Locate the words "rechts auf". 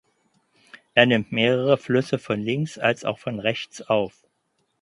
3.39-4.25